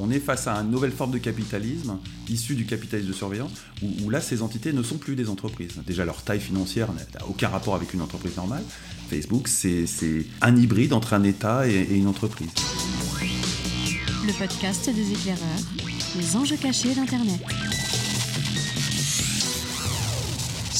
[0.00, 1.98] on est face à une nouvelle forme de capitalisme
[2.28, 3.50] issu du capitalisme de surveillance,
[3.82, 5.74] où, là, ces entités ne sont plus des entreprises.
[5.86, 8.62] Déjà, leur taille financière n'a aucun rapport avec une entreprise normale.
[9.08, 9.86] Facebook, c'est
[10.40, 12.50] un hybride entre un État et, et une entreprise.
[14.26, 15.40] Le podcast des éclaireurs,
[16.16, 17.40] les enjeux cachés d'Internet.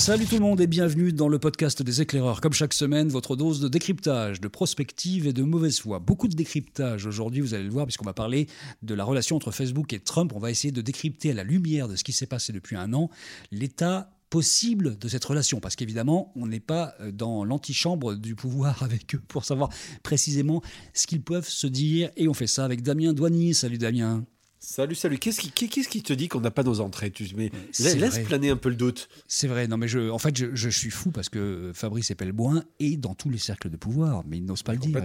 [0.00, 2.40] Salut tout le monde et bienvenue dans le podcast des éclaireurs.
[2.40, 5.98] Comme chaque semaine, votre dose de décryptage, de prospective et de mauvaise foi.
[5.98, 8.46] Beaucoup de décryptage aujourd'hui, vous allez le voir, puisqu'on va parler
[8.80, 10.32] de la relation entre Facebook et Trump.
[10.34, 12.94] On va essayer de décrypter à la lumière de ce qui s'est passé depuis un
[12.94, 13.10] an
[13.52, 18.82] l'état possible de cette relation, parce qu'évidemment, on n'est pas euh, dans l'antichambre du pouvoir
[18.82, 19.68] avec eux pour savoir
[20.02, 20.62] précisément
[20.94, 23.52] ce qu'ils peuvent se dire, et on fait ça avec Damien Douany.
[23.52, 24.24] Salut Damien.
[24.62, 25.18] Salut, salut.
[25.18, 27.10] Qu'est-ce qui, qu'est-ce qui te dit qu'on n'a pas nos entrées?
[27.10, 29.08] Tu, mais Laisse planer un peu le doute.
[29.26, 29.66] C'est vrai.
[29.66, 33.30] Non, mais je, en fait, je, suis fou parce que Fabrice Epelboin est dans tous
[33.30, 35.02] les cercles de pouvoir, mais il n'ose pas le dire.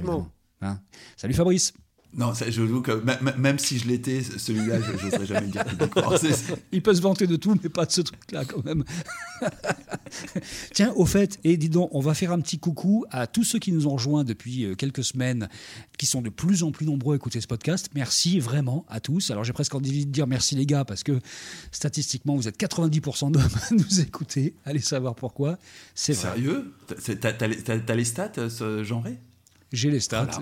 [0.62, 0.80] Hein?
[1.16, 1.74] Salut Fabrice.
[2.14, 3.04] Non, je vous que
[3.38, 5.66] même si je l'étais, celui-là, je n'oserais jamais le dire
[6.72, 8.86] Il peut se vanter de tout, mais pas de ce truc-là quand même.
[10.74, 13.60] Tiens, au fait, et dis donc, on va faire un petit coucou à tous ceux
[13.60, 15.50] qui nous ont rejoints depuis euh, quelques semaines,
[15.98, 17.90] qui sont de plus en plus nombreux à écouter ce podcast.
[17.96, 19.32] Merci vraiment à tous.
[19.32, 21.20] Alors j'ai presque envie de dire merci les gars, parce que
[21.72, 24.56] statistiquement, vous êtes 90% d'hommes à nous écouter.
[24.64, 25.58] Allez savoir pourquoi.
[25.94, 26.74] C'est Sérieux?
[26.88, 29.18] T'as les stats, euh, ce genré
[29.76, 30.40] j'ai les stats.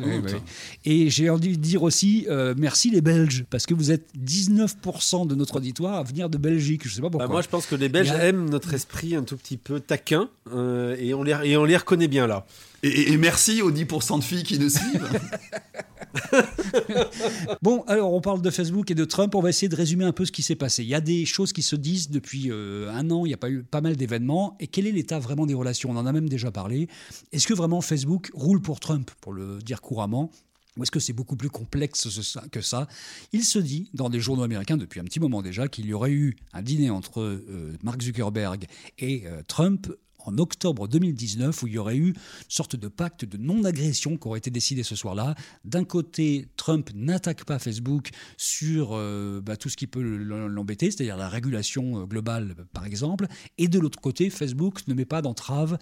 [0.86, 5.28] Et j'ai envie de dire aussi euh, merci les Belges, parce que vous êtes 19%
[5.28, 6.82] de notre auditoire à venir de Belgique.
[6.86, 7.28] Je sais pas pourquoi.
[7.28, 10.30] Bah, moi, je pense que les Belges aiment notre esprit un tout petit peu taquin,
[10.54, 12.46] euh, et, on les, et on les reconnaît bien là.
[12.84, 15.08] Et, merci aux 10% de filles qui nous suivent.
[17.62, 19.34] bon, alors on parle de Facebook et de Trump.
[19.36, 20.84] On va essayer de résumer un peu ce qui s'est passé.
[20.84, 23.26] Il y a des choses qui se disent depuis euh, un an.
[23.26, 24.56] Il y a pas eu pas mal d'événements.
[24.60, 25.90] Et quel est l'état vraiment des relations?
[25.90, 26.88] On en a même déjà parlé.
[27.32, 30.32] Est-ce que vraiment Facebook roule pour Trump, pour le dire couramment?
[30.78, 32.08] Ou est-ce que c'est beaucoup plus complexe
[32.52, 32.88] que ça?
[33.32, 36.12] Il se dit, dans des journaux américains depuis un petit moment déjà, qu'il y aurait
[36.12, 38.66] eu un dîner entre euh, Mark Zuckerberg
[38.98, 39.88] et euh, Trump
[40.26, 42.16] en octobre 2019 où il y aurait eu une
[42.50, 45.36] sorte de pacte de non-agression qui aurait été décidé ce soir-là.
[45.66, 51.18] D'un côté, Trump n'attaque pas Facebook sur euh, bah, tout ce qui peut l'embêter, c'est-à-dire
[51.18, 55.78] la régulation euh, globale par exemple, et de l'autre côté, Facebook ne met pas d'entrave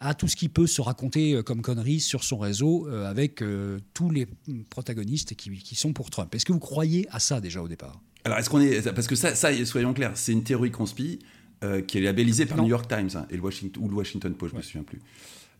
[0.00, 3.42] à tout ce qui peut se raconter euh, comme conneries sur son réseau avec
[3.94, 4.26] tous les
[4.70, 6.34] protagonistes qui, sont pour Trump.
[6.34, 8.00] Est-ce que vous croyez à ça déjà au départ?
[8.24, 8.92] Alors, est-ce qu'on est.
[8.92, 11.18] Parce que ça, ça soyons clairs, c'est une théorie conspi.
[11.62, 13.94] Euh, qui est labellisé par le New York Times hein, et le Washington, ou le
[13.94, 15.00] Washington Post, je ne me souviens plus.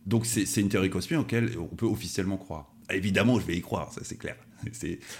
[0.05, 2.71] Donc c'est une théorie conspirée auquel on peut officiellement croire.
[2.91, 4.35] Évidemment, je vais y croire, ça c'est clair.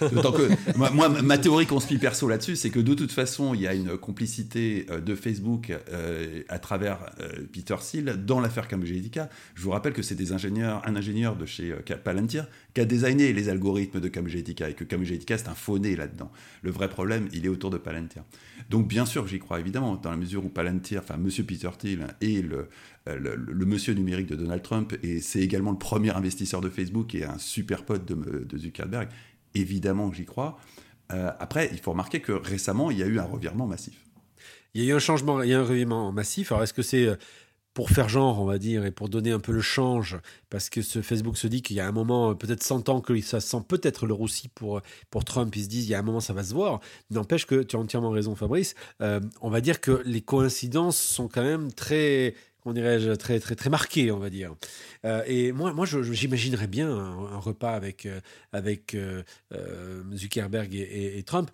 [0.00, 3.66] D'autant que moi, ma théorie conspire perso là-dessus, c'est que de toute façon, il y
[3.66, 6.98] a une complicité euh, de Facebook euh, à travers
[7.52, 9.10] Peter Thiel dans l'affaire Cambridge.
[9.54, 13.32] Je vous rappelle que c'est des ingénieurs, un ingénieur de chez Palantir qui a designé
[13.32, 16.30] les algorithmes de Cambridge et que Cambridge c'est un faux là-dedans.
[16.62, 18.24] Le vrai problème, il est autour de Palantir.
[18.70, 22.06] Donc bien sûr, j'y crois évidemment, dans la mesure où Palantir, enfin Monsieur Peter Thiel
[22.20, 22.68] est le,
[23.08, 27.14] euh, le, monsieur numérique de Donald Trump et c'est également le premier investisseur de Facebook
[27.14, 29.08] et un super pote de, Zuckerberg.
[29.56, 30.58] Évidemment, j'y crois.
[31.12, 34.04] Euh, après, il faut remarquer que récemment, il y a eu un revirement massif.
[34.74, 36.52] Il y a eu un changement, il y a un revirement massif.
[36.52, 37.16] Alors, est-ce que c'est euh,
[37.72, 40.18] pour faire genre, on va dire, et pour donner un peu le change,
[40.50, 43.20] parce que ce Facebook se dit qu'il y a un moment, peut-être 100 ans, que
[43.20, 44.80] ça sent peut-être le roussi pour,
[45.10, 46.80] pour Trump, ils se disent, il y a un moment, ça va se voir.
[47.10, 48.74] N'empêche que tu as entièrement raison, Fabrice.
[49.02, 52.34] Euh, on va dire que les coïncidences sont quand même très,
[52.66, 54.54] on dirait-je, très, très, très marquées, on va dire.
[55.04, 58.20] Euh, et moi, moi j'imaginerais bien un, repas avec, euh,
[58.52, 58.96] avec
[60.14, 61.50] Zuckerberg et, Trump,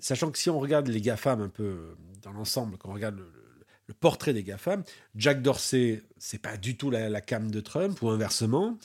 [0.00, 3.26] sachant que si on regarde les GAFAM un peu dans l'ensemble, quand on regarde le,
[4.00, 4.84] portrait des GAFAM.
[5.16, 8.78] Jack Dorsey, c'est pas du tout la, cam de Trump, ou inversement.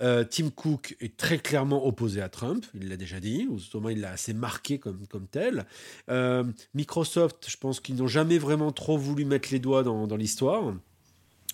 [0.00, 3.80] Euh, Tim Cook est très clairement opposé à Trump, il l'a déjà dit, ou au
[3.80, 5.64] moins il l'a assez marqué comme, comme tel.
[6.10, 6.44] Euh,
[6.74, 10.74] Microsoft, je pense qu'ils n'ont jamais vraiment trop voulu mettre les doigts dans, l'histoire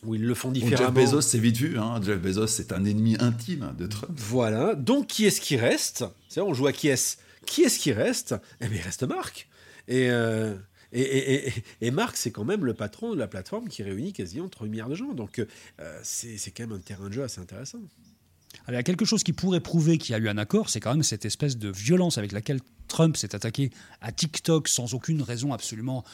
[0.05, 0.95] où ils le font différemment.
[1.01, 1.79] Jeff Bezos, c'est vite vu.
[1.79, 2.01] Hein.
[2.03, 4.13] Jeff Bezos, c'est un ennemi intime de Trump.
[4.17, 4.75] Voilà.
[4.75, 6.05] Donc, qui est-ce qui reste?
[6.29, 7.17] C'est On joue à qui est-ce
[7.47, 8.35] Qui est-ce qui reste?
[8.61, 9.49] Eh bien, il reste Marc.
[9.89, 10.55] Et, euh,
[10.93, 14.89] et, Marc, c'est quand même le patron de la plateforme qui réunit quasiment 3 milliards
[14.89, 15.13] de gens.
[15.13, 15.39] Donc,
[15.81, 17.81] euh, c'est quand même un terrain de jeu assez intéressant.
[18.69, 20.81] Il y a quelque chose qui pourrait prouver qu'il y a eu un accord, c'est
[20.81, 23.71] quand même cette espèce de violence avec laquelle Trump s'est attaqué
[24.01, 26.05] à TikTok sans aucune raison absolument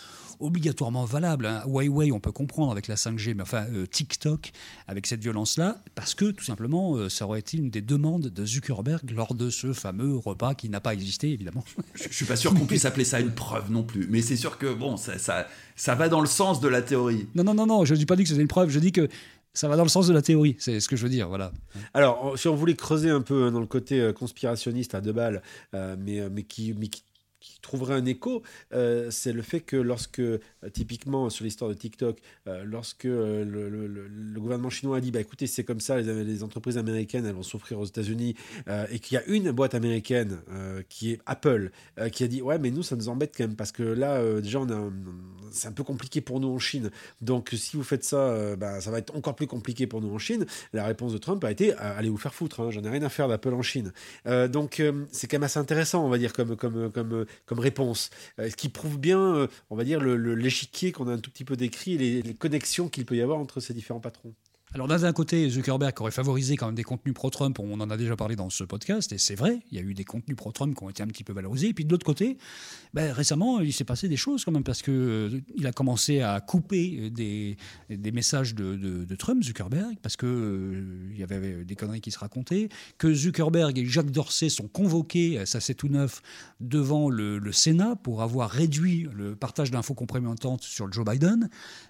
[0.41, 1.47] obligatoirement valable.
[1.47, 1.63] Hein.
[1.67, 4.53] Huawei, on peut comprendre avec la 5G, mais enfin euh, TikTok
[4.89, 8.45] avec cette violence-là, parce que tout simplement, euh, ça aurait été une des demandes de
[8.45, 11.65] Zuckerberg lors de ce fameux repas qui n'a pas existé, évidemment.
[11.95, 14.37] Je, ne suis pas sûr qu'on puisse appeler ça une preuve non plus, mais c'est
[14.37, 15.47] sûr que bon, ça, ça,
[15.77, 17.29] ça va dans le sens de la théorie.
[17.35, 18.93] Non, non, non, non, je ne dis pas dit que c'était une preuve, je dis
[18.93, 19.09] que
[19.55, 21.53] ça va dans le sens de la théorie, c'est ce que je veux dire, voilà.
[21.95, 25.13] Alors, si on voulait creuser un peu hein, dans le côté euh, conspirationniste à deux
[25.13, 25.43] balles,
[25.73, 27.03] mais, mais, qui, mais qui
[27.45, 28.43] qui trouverait un écho,
[28.73, 30.41] euh, c'est le fait que lorsque, euh,
[30.73, 32.19] typiquement sur l'histoire de TikTok,
[32.49, 34.09] euh, lorsque le,
[34.39, 37.79] gouvernement chinois a dit, bah, écoutez, c'est comme ça, les, entreprises américaines, elles vont souffrir
[37.79, 38.35] aux États-Unis,
[38.91, 40.39] et qu'il y a une boîte américaine
[40.89, 41.71] qui est Apple,
[42.13, 44.61] qui a dit, ouais, mais nous, ça nous embête quand même, parce que là, déjà,
[45.51, 46.91] c'est un peu compliqué pour nous en Chine.
[47.23, 50.19] Donc, si vous faites ça, bah, ça va être encore plus compliqué pour nous en
[50.19, 50.45] Chine.
[50.73, 53.09] La réponse de Trump a été, allez vous faire foutre, hein, j'en ai rien à
[53.09, 53.93] faire d'Apple en Chine.
[54.27, 58.11] donc, c'est quand même assez intéressant, on va dire, comme, comme comme réponse.
[58.39, 61.45] Euh, ce qui prouve bien, euh, on va dire, l'échiquier qu'on a un tout petit
[61.45, 64.35] peu décrit, et les connexions qu'il peut y avoir entre ces différents patrons.
[64.75, 68.17] Alors d'un côté, Zuckerberg aurait favorisé quand même des contenus pro-Trump, on en a déjà
[68.17, 70.83] parlé dans ce podcast, et c'est vrai, il y a eu des contenus pro-Trump qui
[70.83, 71.69] ont été un petit peu valorisés.
[71.69, 72.39] Et puis de l'autre côté,
[72.93, 76.41] ben, récemment, il s'est passé des choses quand même, parce qu'il euh, a commencé à
[76.41, 77.57] couper des,
[77.89, 82.69] des messages de, Trump, Zuckerberg, parce qu'il euh, y avait des conneries qui se racontaient,
[82.99, 86.21] que Zuckerberg et Jacques Dorsey sont convoqués, ça c'est tout neuf,
[86.59, 91.49] devant le, Sénat pour avoir réduit le partage d'infos compromettantes sur Joe Biden,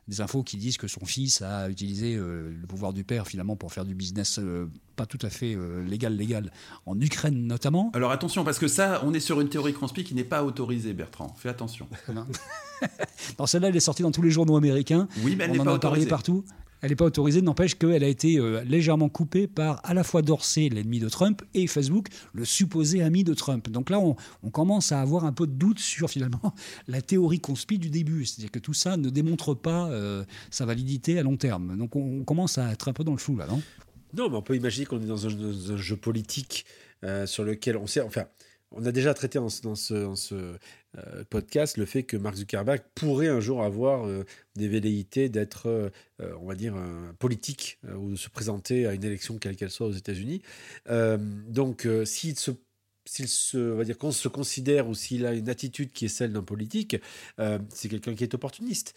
[0.09, 3.73] des infos qui disent que son fils a utilisé euh, pouvoir du père finalement pour
[3.73, 4.67] faire du business euh,
[4.97, 6.53] pas tout à fait euh, légal légal
[6.87, 7.91] en Ukraine notamment.
[7.95, 10.93] Alors attention parce que ça on est sur une théorie conspi qui n'est pas autorisée
[10.93, 11.35] Bertrand.
[11.39, 11.89] Fais attention.
[13.39, 15.09] non, celle-là elle est sortie dans tous les journaux américains.
[15.23, 16.45] Oui, mais elle on en a parlé partout
[16.85, 20.21] elle n'est pas autorisée, n'empêche qu'elle a été euh, légèrement coupée par à la fois
[20.21, 23.71] Dorsey, l'ennemi de Trump, et Facebook, le supposé ami de Trump.
[23.71, 24.17] Donc là, on,
[24.51, 26.55] commence à avoir un peu de doute sur finalement
[26.89, 31.19] la théorie conspi du début, c'est-à-dire que tout ça ne démontre pas euh, sa validité
[31.19, 31.75] à long terme.
[31.79, 33.63] Donc on, commence à être un peu dans le flou là, non?
[34.13, 36.67] Non, mais on peut imaginer qu'on est dans un, jeu politique
[37.03, 38.25] euh, sur lequel on sait, enfin,
[38.77, 43.41] on a déjà traité dans ce, euh, podcast le fait que Mark Zuckerberg pourrait un
[43.41, 44.25] jour avoir euh,
[44.57, 45.91] des velléités d'être, euh,
[46.41, 46.75] on va dire,
[47.19, 50.43] politique ou de se présenter à une élection quelle qu'elle soit aux États-Unis.
[50.89, 56.09] donc, s'il se va dire qu'on se considère ou s'il a une attitude qui est
[56.09, 56.97] celle d'un politique,
[57.69, 58.95] c'est quelqu'un qui est opportuniste.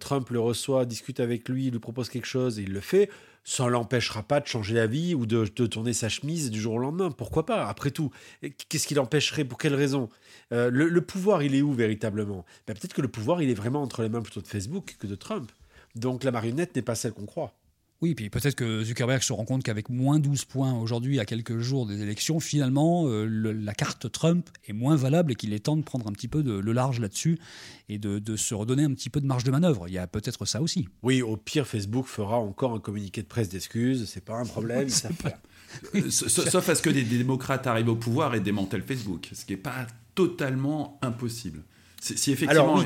[0.00, 3.10] Trump le reçoit, discute avec lui, lui propose quelque chose et il le fait
[3.48, 7.10] ça l'empêchera pas de changer d'avis ou de, tourner sa chemise du jour au lendemain.
[7.10, 8.10] Pourquoi pas Après tout,
[8.68, 9.44] qu'est-ce qui l'empêcherait?
[9.44, 10.10] Pour quelle raison?
[10.52, 12.44] Euh, le, pouvoir, il est où véritablement?
[12.66, 15.06] Ben, Peut-être que le pouvoir, il est vraiment entre les mains plutôt de Facebook que
[15.06, 15.50] de Trump.
[15.94, 17.54] Donc la marionnette n'est pas celle qu'on croit.
[18.00, 21.58] Oui, puis peut-être que Zuckerberg se rend compte qu'avec moins 12 points aujourd'hui, à quelques
[21.58, 25.76] jours des élections, finalement, euh, la carte Trump est moins valable et qu'il est temps
[25.76, 27.40] de prendre un petit peu de, le large là-dessus
[27.88, 29.88] et de, se redonner un petit peu de marge de manœuvre.
[29.88, 30.88] Il y a peut-être ça aussi.
[31.02, 34.88] Oui, au pire, Facebook fera encore un communiqué de presse d'excuses, c'est pas un problème,
[34.88, 35.08] ça
[35.96, 39.54] euh, Sauf à ce que des, démocrates arrivent au pouvoir et démantèlent Facebook, ce qui
[39.54, 41.64] n'est pas totalement impossible.
[42.00, 42.80] Si effectivement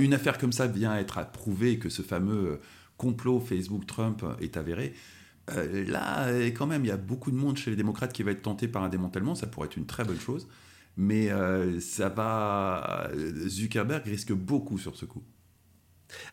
[0.00, 2.58] une affaire comme ça vient être approuvée et que ce fameux
[2.96, 4.94] complot Facebook-Trump est avéré,
[5.50, 8.32] euh, là, quand même, il y a beaucoup de monde chez les démocrates qui va
[8.32, 9.34] être tenté par un démantèlement.
[9.34, 10.48] Ça pourrait être une très bonne chose.
[10.96, 13.10] Mais euh, ça va.
[13.46, 15.22] Zuckerberg risque beaucoup sur ce coup.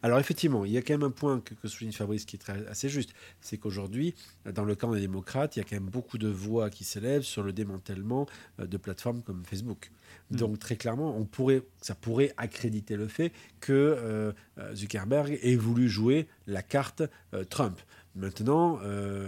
[0.01, 2.39] Alors effectivement, il y a quand même un point que, que souligne Fabrice qui est
[2.39, 4.15] très, assez juste, c'est qu'aujourd'hui,
[4.45, 7.23] dans le camp des démocrates, il y a quand même beaucoup de voix qui s'élèvent
[7.23, 8.27] sur le démantèlement
[8.59, 9.91] euh, de plateformes comme Facebook.
[10.31, 10.35] Mm.
[10.37, 15.55] Donc très clairement, on pourrait, ça pourrait accréditer le fait que euh, euh, Zuckerberg ait
[15.55, 17.03] voulu jouer la carte
[17.33, 17.79] euh, Trump.
[18.15, 18.79] Maintenant,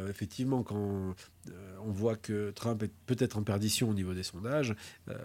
[0.07, 1.15] effectivement, quand
[1.85, 4.75] on voit que Trump est peut-être en perdition au niveau des sondages,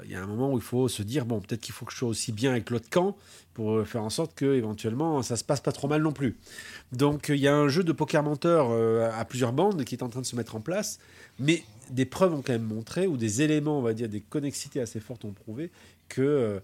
[0.05, 1.93] il y a un moment où il faut se dire bon, peut-être qu'il faut que
[1.93, 3.17] je sois aussi bien avec l'autre camp
[3.55, 6.37] pour faire en sorte que éventuellement ça se passe pas trop mal non plus.
[6.93, 8.71] Donc il y a un jeu de poker menteur
[9.15, 10.99] à plusieurs bandes qui est en train de se mettre en place,
[11.39, 14.81] mais des preuves ont quand même montré, ou des éléments, on va dire, des connexités
[14.81, 15.71] assez fortes ont prouvé
[16.09, 16.61] que, euh,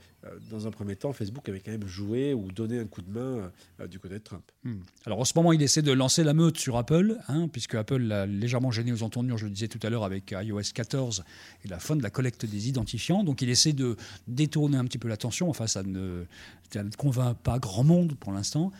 [0.51, 3.53] dans un premier temps, Facebook avait quand même joué ou donné un coup de main
[3.81, 4.43] euh, du côté de Trump.
[4.65, 4.81] Hmm.
[5.05, 7.99] Alors en ce moment, il essaie de lancer la meute sur Apple, hein, puisque Apple
[7.99, 11.25] l'a légèrement gêné aux entournures, le disais tout à l'heure, avec iOS 14
[11.65, 13.25] et la fin de la collecte des identifiants.
[13.25, 13.97] Donc il essaie de
[14.29, 15.49] détourner un petit peu l'attention.
[15.49, 16.25] Enfin, ça ne,
[16.73, 18.73] ça ne convainc pas grand monde pour l'instant.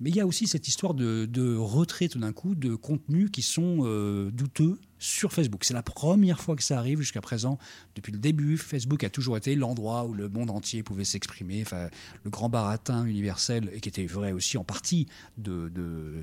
[0.00, 3.30] Mais il y a aussi cette histoire de, de retrait tout d'un coup de contenus
[3.30, 5.64] qui sont euh, douteux sur Facebook.
[5.64, 7.58] C'est la première fois que ça arrive jusqu'à présent.
[7.94, 11.88] Depuis le début, Facebook a toujours été l'endroit où le monde entier pouvait s'exprimer, enfin,
[12.24, 15.70] le grand baratin universel, et qui était vrai aussi en partie de,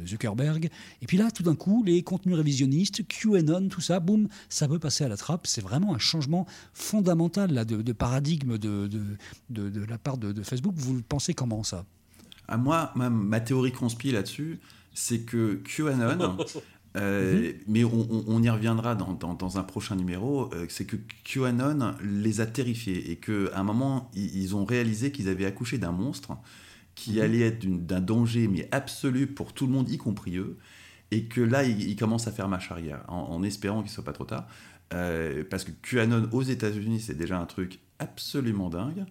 [0.06, 0.70] Zuckerberg.
[1.02, 4.80] Et puis là, tout d'un coup, les contenus révisionnistes, QAnon, tout ça, boum, ça peut
[4.80, 5.48] passer à la trappe.
[5.48, 8.90] C'est vraiment un changement fondamental là, de, paradigme de,
[9.50, 10.76] de, la part de, Facebook.
[10.78, 11.86] Vous pensez comment ça?
[12.48, 14.60] À moi, ma, théorie conspi là-dessus,
[14.94, 16.38] c'est que QAnon,
[16.96, 17.54] euh, mhm.
[17.68, 23.12] mais on, y reviendra dans, un prochain numéro, euh, c'est que QAnon les a terrifiés
[23.12, 26.38] et qu'à un moment, ils, ont réalisé qu'ils avaient accouché d'un monstre
[26.96, 27.22] qui mhm.
[27.22, 30.58] allait être d'un danger mais absolu pour tout le monde, y compris eux,
[31.12, 34.14] et que là, ils, commencent à faire marche arrière, en, espérant qu'il ne soit pas
[34.14, 34.48] trop tard.
[34.94, 39.06] Euh, parce que QAnon aux États-Unis, c'est déjà un truc absolument dingue.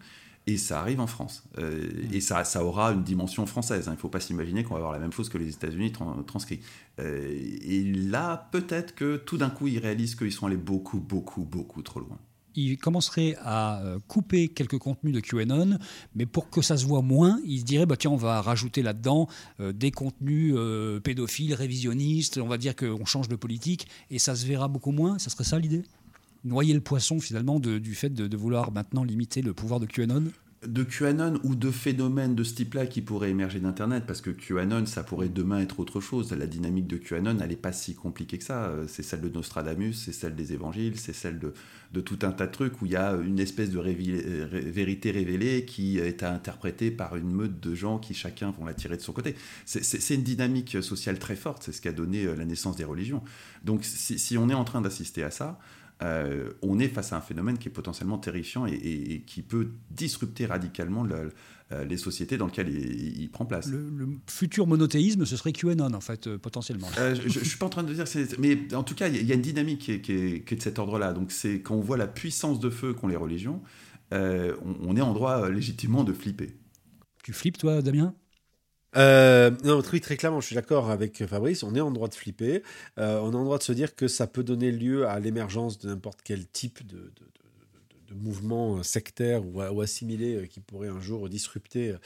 [0.46, 1.44] Et ça arrive en France.
[1.58, 3.88] Euh, et ça, ça aura une dimension française.
[3.88, 3.92] Hein.
[3.92, 5.92] Il ne faut pas s'imaginer qu'on va avoir la même chose que les États-Unis
[6.26, 6.60] transcrits.
[7.00, 7.32] Euh,
[7.62, 11.82] et là, peut-être que tout d'un coup, ils réalisent qu'ils sont allés beaucoup, beaucoup, beaucoup
[11.82, 12.18] trop loin
[12.56, 15.76] il commencerait à euh, couper quelques contenus de QAnon,
[16.14, 18.80] mais pour que ça se voit moins, il se dirait bah, tiens, on va rajouter
[18.80, 19.26] là-dedans
[19.58, 20.54] des contenus
[21.02, 25.18] pédophiles, révisionnistes, on va dire qu'on change de politique, et ça se verra beaucoup moins.
[25.18, 25.82] Ça serait ça l'idée?
[26.44, 30.24] Noyer le poisson finalement du fait de, vouloir maintenant limiter le pouvoir de QAnon?
[30.66, 34.86] De QAnon ou de phénomènes de ce type-là qui pourraient émerger d'Internet, parce que QAnon,
[34.86, 36.32] ça pourrait demain être autre chose.
[36.32, 38.72] La dynamique de QAnon, elle n'est pas si compliquée que ça.
[38.88, 42.52] C'est celle de Nostradamus, c'est celle des évangiles, c'est celle de, tout un tas de
[42.52, 47.30] trucs où il y a une espèce de vérité révélée qui est interprétée par une
[47.30, 49.34] meute de gens qui chacun vont la tirer de son côté.
[49.66, 52.84] C'est une dynamique sociale très forte, c'est ce qui a donné euh, la naissance des
[52.84, 53.22] religions.
[53.64, 55.58] Donc si on est en train d'assister à ça,
[56.04, 60.44] euh, on est face à un phénomène qui est potentiellement terrifiant et, qui peut disrupter
[60.44, 63.68] radicalement euh, les sociétés dans lesquelles il, prend place.
[63.68, 66.88] Le, futur monothéisme, ce serait QAnon, en fait, euh, potentiellement.
[66.96, 68.04] je ne suis pas en train de dire,
[68.38, 71.14] mais en tout cas, il y, a une dynamique qui est, de cet ordre-là.
[71.14, 73.62] Donc, c'est quand on voit la puissance de feu qu'ont les religions,
[74.12, 76.54] on, est en droit légitimement de flipper.
[77.22, 78.14] Tu flippes, toi, Damien?
[78.96, 81.62] Euh, non, oui, très clairement, je suis d'accord avec Fabrice.
[81.62, 82.62] On est en droit de flipper.
[82.98, 85.78] Euh, on est en droit de se dire que ça peut donner lieu à l'émergence
[85.78, 87.10] de n'importe quel type de,
[88.16, 91.96] mouvement sectaire ou, assimilé euh, qui pourrait un jour disrupter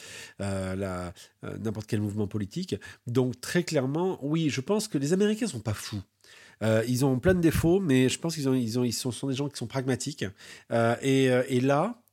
[0.41, 2.77] n'importe quel mouvement politique.
[3.07, 6.03] Donc, très clairement, oui, je pense que les Américains sont pas fous.
[6.63, 9.35] ils ont plein de défauts, mais je pense qu'ils ont, ils ont, ils sont, des
[9.35, 10.25] gens qui sont pragmatiques.
[11.03, 12.08] et, là, euh,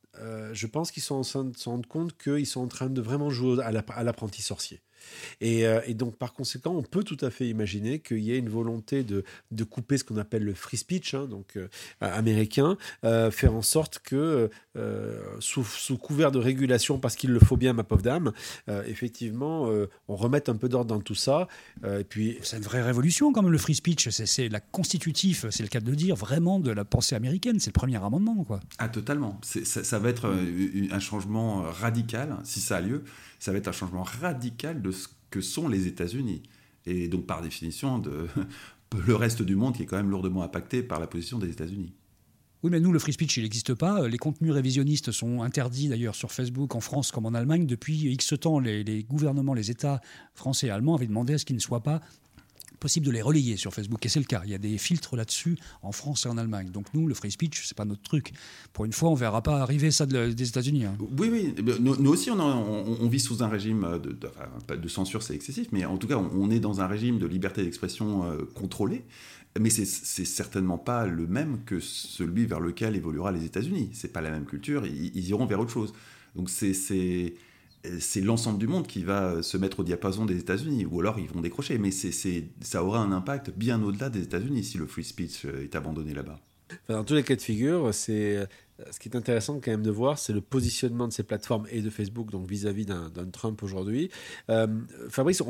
[0.54, 3.02] je pense qu'ils sont en train de se rendre compte qu'ils sont en train de
[3.02, 4.82] vraiment jouer à l'apprenti sorcier.
[5.44, 8.50] Euh, et, donc, par conséquent, on peut tout à fait imaginer qu'il y ait une
[8.50, 11.68] volonté de, de couper ce qu'on appelle le free speech, hein, donc euh,
[12.00, 14.50] américain, euh, faire en sorte que,
[15.40, 18.32] sous, sous, couvert de régulation, parce qu'il le faut bien, ma pauvre dame,
[18.86, 19.70] effectivement,
[20.08, 21.48] on remette un peu d'ordre dans tout ça.
[21.86, 24.10] et puis, c'est une vraie révolution, quand même, le free speech.
[24.10, 27.60] C'est la constitutif, c'est le cas de le dire, vraiment de la pensée américaine.
[27.60, 28.60] C'est le premier amendement, quoi.
[28.78, 29.40] Ah, totalement.
[29.44, 30.30] Ça, ça, va être
[30.92, 33.04] un changement radical, si ça a lieu
[33.46, 36.42] ça va être un changement radical de ce que sont les États-Unis.
[36.88, 38.28] Et donc, par définition, de,
[39.06, 41.94] le reste du monde qui est quand même lourdement impacté par la position des États-Unis.
[42.64, 44.08] Oui, mais nous, le free speech, il n'existe pas.
[44.08, 47.68] Les contenus révisionnistes sont interdits d'ailleurs sur Facebook en France comme en Allemagne.
[47.68, 50.02] Depuis X temps, les, les gouvernements, les États
[50.34, 52.02] français et allemands avaient demandé à ce qu'il ne soit pas
[52.80, 54.06] possible de les relayer sur Facebook.
[54.06, 54.42] Et c'est le cas.
[54.46, 56.70] Il y a des filtres là-dessus en France et en Allemagne.
[56.72, 58.34] Donc nous, le free speech, c'est pas notre truc.
[58.74, 60.86] Pour une fois, on verra pas arriver ça des États-Unis.
[60.86, 60.98] Hein.
[61.18, 61.54] Oui, oui.
[61.58, 64.18] Eh nous, aussi, on, vit sous un régime de,
[64.76, 67.64] de, censure, c'est excessif, mais en tout cas, on, est dans un régime de liberté
[67.64, 69.06] d'expression euh, contrôlée.
[69.58, 73.90] Mais c'est certainement pas le même que celui vers lequel évoluera les États-Unis.
[73.94, 74.86] C'est pas la même culture.
[74.86, 75.94] ils iront vers autre chose.
[76.36, 77.34] Donc c'est
[78.00, 81.30] c'est l'ensemble du monde qui va se mettre au diapason des États-Unis, ou alors ils
[81.30, 81.78] vont décrocher.
[81.78, 85.76] Mais ça aura un impact bien au-delà des États-Unis si le free speech euh, est
[85.76, 86.40] abandonné là-bas.
[86.90, 88.46] dans tous les cas de figure, c'est euh,
[88.92, 91.82] ce qui est intéressant quand même de voir, c'est le positionnement de ces plateformes et
[91.82, 94.10] de Facebook, donc vis-à-vis d'un Trump aujourd'hui.
[94.50, 94.68] Euh,
[95.10, 95.42] Fabrice,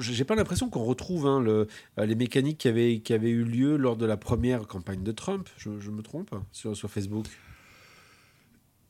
[0.00, 1.66] j'ai pas l'impression qu'on retrouve hein, le,
[1.98, 5.48] les mécaniques qui avaient, eu lieu lors de la première campagne de Trump.
[5.58, 7.26] Je, me trompe sur Facebook?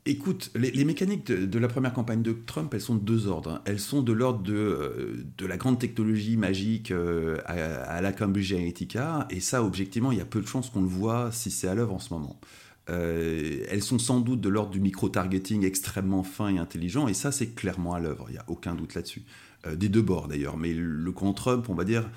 [0.06, 3.60] Écoute, les, mécaniques de, la première campagne de Trump, elles sont de deux ordres.
[3.66, 8.50] Elles sont de l'ordre de, euh, de, la grande technologie magique euh, à, la Cambridge
[8.54, 11.68] Analytica, et ça, objectivement, il y a peu de chances qu'on le voit si c'est
[11.68, 12.40] à l'œuvre en ce moment.
[12.88, 17.30] Euh, elles sont sans doute de l'ordre du micro-targeting extrêmement fin et intelligent, et ça,
[17.30, 19.22] c'est clairement à l'œuvre, il n'y a aucun doute là-dessus.
[19.70, 22.08] des deux bords d'ailleurs, mais le camp Trump, on va dire,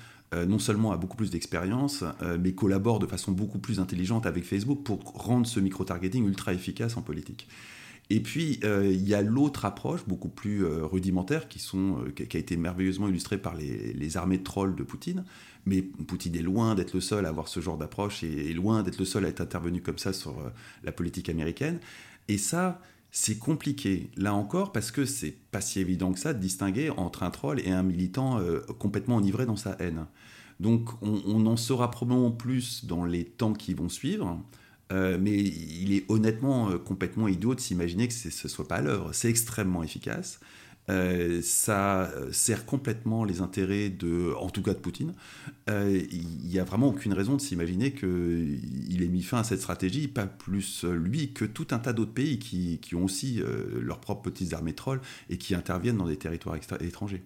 [0.48, 2.04] non seulement a beaucoup plus d'expérience,
[2.40, 6.96] mais collabore de façon beaucoup plus intelligente avec Facebook pour rendre ce micro-targeting ultra efficace
[6.96, 7.48] en politique.
[8.10, 12.38] Et puis, euh, il y a l'autre approche, beaucoup plus euh, rudimentaire, qui, euh, a
[12.38, 15.24] été merveilleusement illustrée par les, armées de trolls de Poutine.
[15.64, 18.82] Mais Poutine est loin d'être le seul à avoir ce genre d'approche et est loin
[18.82, 20.36] d'être le seul à être intervenu comme ça sur
[20.82, 21.78] la politique américaine.
[22.28, 26.38] Et ça, c'est compliqué, là encore, parce que c'est pas si évident que ça de
[26.38, 28.40] distinguer entre un troll et un militant
[28.78, 30.04] complètement enivré dans sa haine.
[30.60, 34.38] Donc, on, en saura probablement plus dans les temps qui vont suivre.
[34.92, 38.76] Euh, mais il est honnêtement euh, complètement idiot de s'imaginer que ce ne soit pas
[38.76, 39.12] à l'œuvre.
[39.12, 40.40] C'est extrêmement efficace.
[40.90, 45.14] Euh, ça sert complètement les intérêts de, en tout cas de Poutine.
[45.68, 50.08] Il n'y a vraiment aucune raison de s'imaginer qu'il ait mis fin à cette stratégie,
[50.08, 53.40] pas plus lui que tout un tas d'autres pays qui, qui, ont aussi
[53.80, 57.24] leurs propres petites armées trolls et qui interviennent dans des territoires étrangers.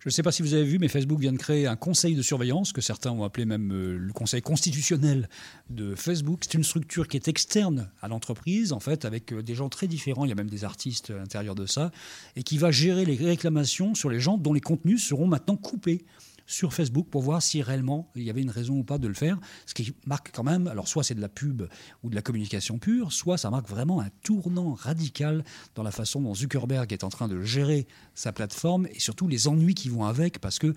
[0.00, 2.14] Je ne sais pas si vous avez vu, mais Facebook vient de créer un conseil
[2.14, 5.28] de surveillance, que certains ont appelé même euh, le conseil constitutionnel
[5.70, 6.40] de Facebook.
[6.42, 9.86] C'est une structure qui est externe à l'entreprise, en fait, avec euh, des gens très
[9.86, 11.90] différents, il y a même des artistes à l'intérieur de ça,
[12.36, 16.04] et qui va gérer les réclamations sur les gens dont les contenus seront maintenant coupés
[16.46, 19.14] sur Facebook pour voir si réellement il y avait une raison ou pas de le
[19.14, 19.38] faire.
[19.66, 21.62] Ce qui marque quand même, alors soit c'est de la pub
[22.02, 26.20] ou de la communication pure, soit ça marque vraiment un tournant radical dans la façon
[26.20, 30.04] dont Zuckerberg est en train de gérer sa plateforme et surtout les ennuis qui vont
[30.04, 30.74] avec parce que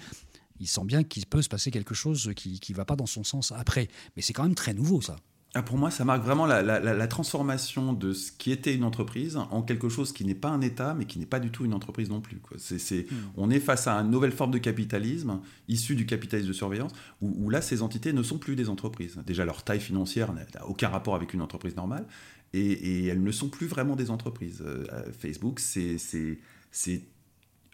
[0.59, 3.23] il sent bien qu'il peut se passer quelque chose qui ne va pas dans son
[3.23, 3.87] sens après.
[4.15, 5.15] Mais c'est quand même très nouveau ça.
[5.55, 9.63] Ah, pour moi, ça marque vraiment la, transformation de ce qui était une entreprise en
[9.63, 12.09] quelque chose qui n'est pas un État, mais qui n'est pas du tout une entreprise
[12.09, 12.37] non plus.
[12.37, 13.15] Hmm.
[13.35, 16.91] On est face à une nouvelle forme de capitalisme, issue du capitalisme de surveillance,
[17.21, 19.17] où, là, ces entités ne sont plus des entreprises.
[19.25, 22.05] Déjà, leur taille financière n'a aucun rapport avec une entreprise normale,
[22.53, 24.63] et, elles ne sont plus vraiment des entreprises.
[24.63, 24.85] Euh,
[25.17, 25.97] Facebook, c'est,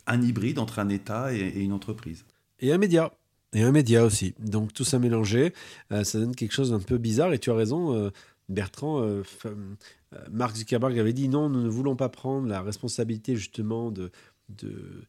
[0.07, 2.25] un hybride entre un État et, et une entreprise.
[2.61, 3.11] Et un média
[3.55, 4.35] et un média aussi.
[4.37, 5.53] Donc tout ça mélangé,
[5.91, 7.33] euh, ça donne quelque chose d'un peu bizarre.
[7.33, 8.11] Et tu as raison, euh,
[8.49, 9.01] Bertrand.
[9.01, 9.23] Euh,
[10.29, 14.11] Mark Zuckerberg avait dit non, nous ne voulons pas prendre la responsabilité justement de,
[14.49, 15.03] de,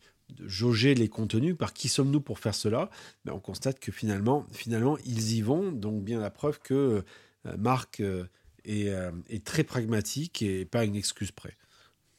[0.47, 1.57] jauger les contenus.
[1.57, 2.89] Par qui sommes-nous pour faire cela?
[3.25, 5.71] Mais On constate que finalement, finalement, ils y vont.
[5.71, 7.05] Donc bien la preuve que
[7.57, 8.03] Mark
[8.65, 8.93] est,
[9.29, 11.57] est très pragmatique et pas une excuse près.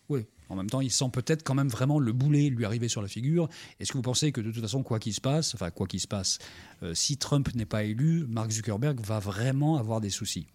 [0.07, 3.01] Oui, en même temps, il sent peut-être quand même vraiment le boulet lui arriver sur
[3.01, 3.49] la figure.
[3.79, 5.99] Est-ce que vous pensez que de toute façon, quoi qu'il se passe, enfin quoi qu'il
[5.99, 6.39] se passe,
[6.83, 10.47] euh, si Trump n'est pas élu, Mark Zuckerberg va vraiment avoir des soucis?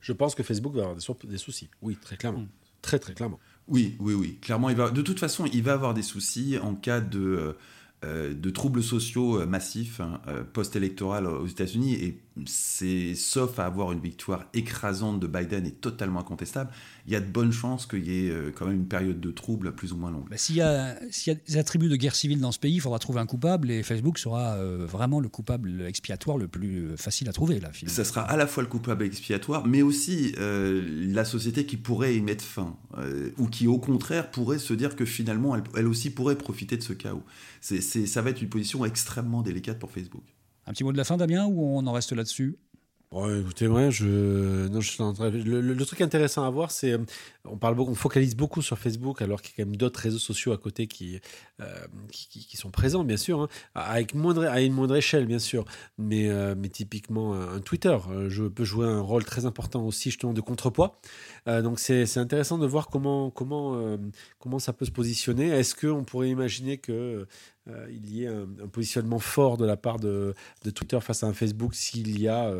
[0.00, 1.70] Je pense que Facebook va avoir des, soucis.
[1.80, 2.40] Oui, très clairement.
[2.40, 2.48] Hmm.
[2.82, 3.40] Très très clairement.
[3.66, 4.38] Oui, oui, oui.
[4.42, 4.90] Clairement, il va.
[4.90, 7.18] De toute façon, il va avoir des soucis en cas de.
[7.18, 7.52] Euh, euh,
[8.04, 10.20] de troubles sociaux massifs hein,
[10.52, 16.20] post-électoral aux États-Unis et c'est sauf à avoir une victoire écrasante de Biden et totalement
[16.20, 16.70] incontestable,
[17.06, 19.30] il y a de bonnes chances qu'il y ait euh, quand même une période de
[19.30, 20.28] trouble plus ou moins longue.
[20.28, 20.96] Bah, s'il, y a,
[21.26, 23.70] y a, des attributs de guerre civile dans ce pays, il faudra trouver un coupable
[23.70, 27.60] et Facebook sera euh, vraiment le coupable expiatoire le plus euh, facile à trouver.
[27.60, 32.16] Là, Ça sera à la fois le coupable expiatoire, mais aussi la société qui pourrait
[32.16, 32.76] y mettre fin,
[33.38, 36.92] ou qui au contraire pourrait se dire que finalement elle, aussi pourrait profiter de ce
[36.92, 37.22] chaos.
[37.60, 40.24] C'est, ça va être une position extrêmement délicate pour Facebook.
[40.66, 42.56] Un petit mot de la fin, Damien, ou on en reste là-dessus?
[43.12, 46.98] Écoutez, moi, je, non, je le, truc intéressant à voir, c'est euh,
[47.44, 50.00] on parle beaucoup, on focalise beaucoup sur Facebook, alors qu'il y a quand même d'autres
[50.00, 51.20] réseaux sociaux à côté qui,
[51.60, 51.64] euh,
[52.10, 55.64] qui, sont présents, bien sûr, hein, avec moindre, à une moindre échelle, bien sûr,
[55.98, 57.96] mais, euh, mais typiquement un Twitter,
[58.28, 60.98] je peux jouer un rôle très important aussi justement de contrepoids.
[61.46, 63.98] donc c'est intéressant de voir comment comment
[64.38, 65.48] comment ça peut se positionner.
[65.48, 67.26] Est-ce qu'on pourrait imaginer que
[67.90, 71.32] il y ait un, positionnement fort de la part de, de Twitter face à un
[71.32, 72.52] Facebook s'il y a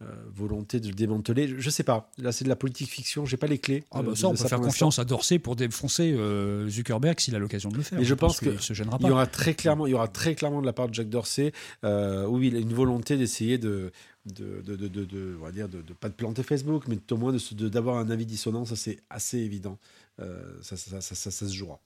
[0.00, 1.54] euh, volonté de le démanteler?
[1.58, 2.08] Je sais pas.
[2.18, 3.26] Là, c'est de la politique fiction.
[3.26, 3.82] J'ai pas les clés.
[3.90, 7.38] Ah bah ça, on peut faire confiance à Dorsey pour défoncer euh, Zuckerberg s'il a
[7.38, 7.98] l'occasion de le faire.
[7.98, 9.06] Mais je, pense, que se gênera pas.
[9.06, 11.08] Il y aura très clairement, il y aura très clairement de la part de Jack
[11.08, 11.52] Dorsey,
[11.84, 13.92] euh, où il a une volonté d'essayer de
[14.26, 17.34] de, de, de, de, on va dire de, pas de planter Facebook, mais au moins
[17.52, 19.78] d'avoir un avis dissonant, ça c'est assez évident.
[20.18, 21.80] ça, ça, ça, ça, se jouera.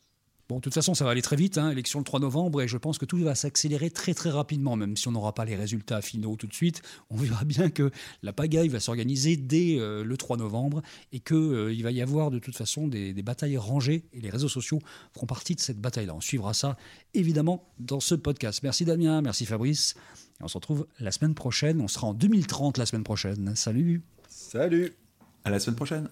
[0.52, 2.68] Bon, de toute façon, ça va aller très vite, hein, élection le 3 novembre, et
[2.68, 5.56] je pense que tout va s'accélérer très très rapidement, même si on n'aura pas les
[5.56, 6.82] résultats finaux tout de suite.
[7.08, 7.90] On verra bien que
[8.22, 12.02] la pagaille va s'organiser dès euh, le 3 novembre, et qu'il euh, il va y
[12.02, 14.80] avoir de toute façon des, des, batailles rangées, et les réseaux sociaux
[15.14, 16.14] feront partie de cette bataille-là.
[16.14, 16.76] On suivra ça
[17.14, 18.62] évidemment dans ce podcast.
[18.62, 19.94] Merci Damien, merci Fabrice,
[20.38, 21.80] et on se retrouve la semaine prochaine.
[21.80, 23.56] On sera en 2030 la semaine prochaine.
[23.56, 24.92] Salut Salut
[25.46, 26.10] À la semaine prochaine